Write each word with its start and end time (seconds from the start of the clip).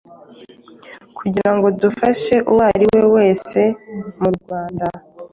kugira 1.17 1.51
ngo 1.55 1.67
dufashe 1.81 2.35
uwari 2.51 2.85
we 2.95 3.01
wese 3.15 3.59
mu 4.21 4.29
Rwanda 4.37 4.85